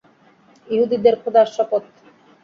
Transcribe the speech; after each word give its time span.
ইহুদীদের 0.67 1.15
খোদার 1.21 1.47
শপথ! 1.55 1.83